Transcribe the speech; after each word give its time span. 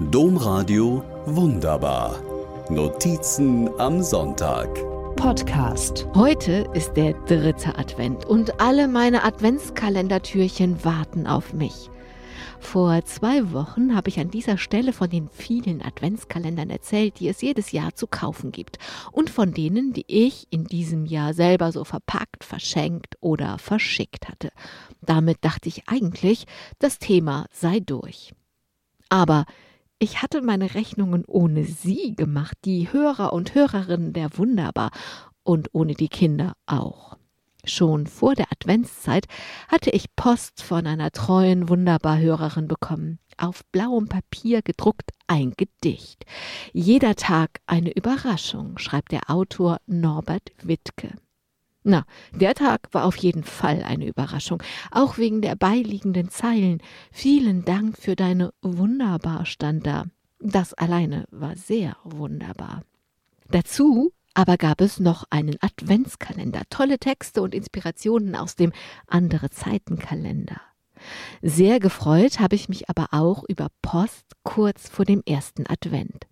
Domradio 0.00 1.02
Wunderbar. 1.26 2.22
Notizen 2.70 3.68
am 3.80 4.00
Sonntag. 4.00 4.72
Podcast. 5.16 6.06
Heute 6.14 6.70
ist 6.72 6.92
der 6.92 7.14
dritte 7.24 7.76
Advent 7.76 8.24
und 8.24 8.60
alle 8.60 8.86
meine 8.86 9.24
Adventskalendertürchen 9.24 10.84
warten 10.84 11.26
auf 11.26 11.52
mich. 11.52 11.90
Vor 12.60 13.04
zwei 13.06 13.52
Wochen 13.52 13.96
habe 13.96 14.08
ich 14.08 14.20
an 14.20 14.30
dieser 14.30 14.56
Stelle 14.56 14.92
von 14.92 15.10
den 15.10 15.28
vielen 15.30 15.82
Adventskalendern 15.82 16.70
erzählt, 16.70 17.18
die 17.18 17.26
es 17.26 17.42
jedes 17.42 17.72
Jahr 17.72 17.96
zu 17.96 18.06
kaufen 18.06 18.52
gibt 18.52 18.78
und 19.10 19.30
von 19.30 19.52
denen, 19.52 19.92
die 19.92 20.04
ich 20.06 20.46
in 20.50 20.62
diesem 20.62 21.06
Jahr 21.06 21.34
selber 21.34 21.72
so 21.72 21.82
verpackt, 21.82 22.44
verschenkt 22.44 23.16
oder 23.20 23.58
verschickt 23.58 24.28
hatte. 24.28 24.50
Damit 25.02 25.38
dachte 25.40 25.68
ich 25.68 25.88
eigentlich, 25.88 26.44
das 26.78 27.00
Thema 27.00 27.46
sei 27.50 27.80
durch. 27.80 28.32
Aber 29.08 29.44
ich 29.98 30.22
hatte 30.22 30.42
meine 30.42 30.74
Rechnungen 30.74 31.24
ohne 31.26 31.64
Sie 31.64 32.14
gemacht, 32.14 32.56
die 32.64 32.92
Hörer 32.92 33.32
und 33.32 33.54
Hörerinnen 33.54 34.12
der 34.12 34.36
Wunderbar 34.38 34.90
und 35.42 35.70
ohne 35.72 35.94
die 35.94 36.08
Kinder 36.08 36.54
auch. 36.66 37.16
Schon 37.64 38.06
vor 38.06 38.34
der 38.34 38.50
Adventszeit 38.52 39.26
hatte 39.68 39.90
ich 39.90 40.14
Post 40.14 40.62
von 40.62 40.86
einer 40.86 41.10
treuen 41.10 41.68
Wunderbarhörerin 41.68 42.68
bekommen. 42.68 43.18
Auf 43.36 43.64
blauem 43.72 44.08
Papier 44.08 44.62
gedruckt 44.62 45.10
ein 45.26 45.52
Gedicht. 45.56 46.24
Jeder 46.72 47.14
Tag 47.14 47.60
eine 47.66 47.94
Überraschung, 47.94 48.78
schreibt 48.78 49.12
der 49.12 49.30
Autor 49.30 49.78
Norbert 49.86 50.52
Wittke. 50.62 51.14
Na, 51.84 52.04
der 52.32 52.54
Tag 52.54 52.88
war 52.92 53.04
auf 53.04 53.16
jeden 53.16 53.44
Fall 53.44 53.82
eine 53.82 54.06
Überraschung, 54.06 54.62
auch 54.90 55.16
wegen 55.16 55.40
der 55.40 55.56
beiliegenden 55.56 56.28
Zeilen. 56.28 56.82
Vielen 57.12 57.64
Dank 57.64 57.96
für 57.96 58.16
deine 58.16 58.52
Wunderbar 58.62 59.46
stand 59.46 59.86
da. 59.86 60.04
Das 60.40 60.74
alleine 60.74 61.26
war 61.30 61.56
sehr 61.56 61.96
wunderbar. 62.04 62.82
Dazu 63.50 64.12
aber 64.34 64.56
gab 64.56 64.80
es 64.80 65.00
noch 65.00 65.24
einen 65.30 65.56
Adventskalender, 65.60 66.62
tolle 66.70 67.00
Texte 67.00 67.42
und 67.42 67.56
Inspirationen 67.56 68.36
aus 68.36 68.54
dem 68.54 68.72
andere 69.08 69.50
Zeitenkalender. 69.50 70.60
Sehr 71.42 71.80
gefreut 71.80 72.38
habe 72.38 72.54
ich 72.54 72.68
mich 72.68 72.88
aber 72.88 73.08
auch 73.10 73.42
über 73.48 73.68
Post 73.82 74.36
kurz 74.44 74.88
vor 74.88 75.04
dem 75.04 75.24
ersten 75.26 75.66
Advent. 75.66 76.28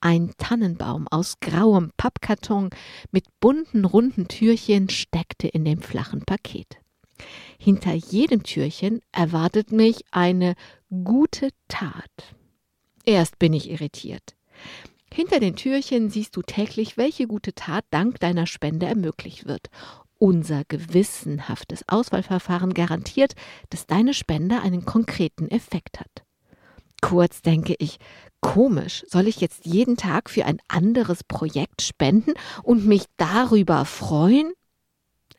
Ein 0.00 0.32
Tannenbaum 0.38 1.08
aus 1.08 1.40
grauem 1.40 1.90
Pappkarton 1.96 2.70
mit 3.10 3.24
bunten 3.40 3.84
runden 3.84 4.28
Türchen 4.28 4.88
steckte 4.88 5.48
in 5.48 5.64
dem 5.64 5.82
flachen 5.82 6.22
Paket. 6.24 6.78
Hinter 7.58 7.94
jedem 7.94 8.44
Türchen 8.44 9.00
erwartet 9.10 9.72
mich 9.72 10.04
eine 10.12 10.54
gute 10.88 11.50
Tat. 11.66 12.34
Erst 13.04 13.40
bin 13.40 13.52
ich 13.52 13.70
irritiert. 13.70 14.36
Hinter 15.12 15.40
den 15.40 15.56
Türchen 15.56 16.10
siehst 16.10 16.36
du 16.36 16.42
täglich, 16.42 16.96
welche 16.96 17.26
gute 17.26 17.54
Tat 17.54 17.84
dank 17.90 18.20
deiner 18.20 18.46
Spende 18.46 18.86
ermöglicht 18.86 19.46
wird. 19.46 19.68
Unser 20.18 20.64
gewissenhaftes 20.64 21.88
Auswahlverfahren 21.88 22.74
garantiert, 22.74 23.34
dass 23.70 23.86
deine 23.86 24.14
Spende 24.14 24.60
einen 24.60 24.84
konkreten 24.84 25.48
Effekt 25.48 25.98
hat. 25.98 26.24
Kurz 27.00 27.42
denke 27.42 27.74
ich, 27.78 27.98
komisch, 28.40 29.04
soll 29.08 29.28
ich 29.28 29.40
jetzt 29.40 29.66
jeden 29.66 29.96
Tag 29.96 30.30
für 30.30 30.44
ein 30.44 30.60
anderes 30.68 31.24
Projekt 31.24 31.82
spenden 31.82 32.34
und 32.62 32.86
mich 32.86 33.04
darüber 33.16 33.84
freuen? 33.84 34.52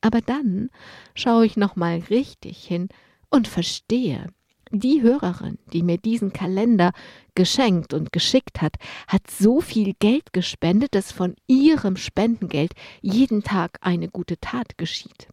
Aber 0.01 0.21
dann 0.21 0.69
schaue 1.15 1.45
ich 1.45 1.57
nochmal 1.57 2.03
richtig 2.09 2.63
hin 2.63 2.87
und 3.29 3.47
verstehe, 3.47 4.27
die 4.71 5.01
Hörerin, 5.01 5.57
die 5.73 5.83
mir 5.83 5.97
diesen 5.97 6.31
Kalender 6.31 6.91
geschenkt 7.35 7.93
und 7.93 8.11
geschickt 8.11 8.61
hat, 8.61 8.75
hat 9.07 9.29
so 9.29 9.61
viel 9.61 9.93
Geld 9.99 10.31
gespendet, 10.31 10.95
dass 10.95 11.11
von 11.11 11.35
ihrem 11.47 11.97
Spendengeld 11.97 12.73
jeden 13.01 13.43
Tag 13.43 13.79
eine 13.81 14.09
gute 14.09 14.39
Tat 14.39 14.77
geschieht. 14.77 15.27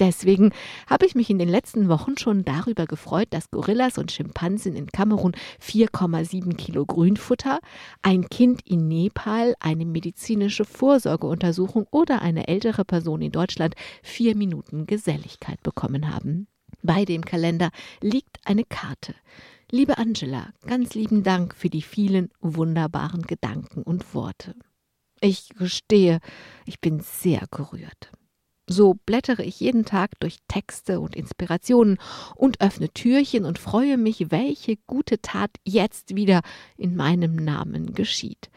Deswegen 0.00 0.50
habe 0.86 1.04
ich 1.04 1.14
mich 1.14 1.28
in 1.28 1.38
den 1.38 1.48
letzten 1.50 1.90
Wochen 1.90 2.16
schon 2.16 2.42
darüber 2.42 2.86
gefreut, 2.86 3.28
dass 3.30 3.50
Gorillas 3.50 3.98
und 3.98 4.10
Schimpansen 4.10 4.74
in 4.74 4.86
Kamerun 4.86 5.36
4,7 5.62 6.56
Kilo 6.56 6.86
Grünfutter, 6.86 7.60
ein 8.00 8.28
Kind 8.30 8.62
in 8.64 8.88
Nepal 8.88 9.54
eine 9.60 9.84
medizinische 9.84 10.64
Vorsorgeuntersuchung 10.64 11.86
oder 11.90 12.22
eine 12.22 12.48
ältere 12.48 12.86
Person 12.86 13.20
in 13.20 13.30
Deutschland 13.30 13.74
vier 14.02 14.34
Minuten 14.34 14.86
Geselligkeit 14.86 15.62
bekommen 15.62 16.12
haben. 16.12 16.46
Bei 16.82 17.04
dem 17.04 17.22
Kalender 17.22 17.70
liegt 18.00 18.38
eine 18.46 18.64
Karte. 18.64 19.14
Liebe 19.70 19.98
Angela, 19.98 20.48
ganz 20.66 20.94
lieben 20.94 21.22
Dank 21.22 21.54
für 21.54 21.68
die 21.68 21.82
vielen 21.82 22.30
wunderbaren 22.40 23.22
Gedanken 23.22 23.82
und 23.82 24.14
Worte. 24.14 24.54
Ich 25.20 25.50
gestehe, 25.50 26.20
ich 26.64 26.80
bin 26.80 27.00
sehr 27.00 27.42
gerührt. 27.50 28.10
So 28.72 28.94
blättere 29.04 29.42
ich 29.42 29.58
jeden 29.58 29.84
Tag 29.84 30.12
durch 30.20 30.38
Texte 30.46 31.00
und 31.00 31.16
Inspirationen 31.16 31.98
und 32.36 32.60
öffne 32.60 32.88
Türchen 32.88 33.44
und 33.44 33.58
freue 33.58 33.98
mich, 33.98 34.30
welche 34.30 34.76
gute 34.86 35.20
Tat 35.20 35.50
jetzt 35.64 36.14
wieder 36.14 36.42
in 36.76 36.94
meinem 36.94 37.34
Namen 37.34 37.94
geschieht. 37.94 38.48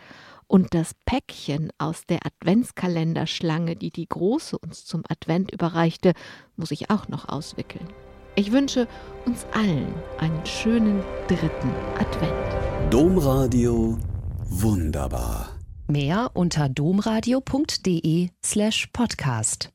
Und 0.45 0.75
das 0.75 0.91
Päckchen 1.07 1.71
aus 1.79 2.05
der 2.05 2.19
Adventskalenderschlange, 2.27 3.75
die 3.75 3.89
die 3.89 4.07
Große 4.07 4.55
uns 4.59 4.85
zum 4.85 5.01
Advent 5.09 5.51
überreichte, 5.51 6.13
muss 6.57 6.69
ich 6.69 6.91
auch 6.91 7.07
noch 7.07 7.27
auswickeln. 7.27 7.87
Ich 8.35 8.51
wünsche 8.51 8.87
uns 9.25 9.47
allen 9.51 9.91
einen 10.19 10.45
schönen 10.45 11.01
dritten 11.27 11.71
Advent. 11.97 12.93
Domradio 12.93 13.97
wunderbar. 14.45 15.49
Mehr 15.87 16.29
unter 16.35 16.69
domradio.de 16.69 18.29
slash 18.45 18.87
podcast. 18.93 19.71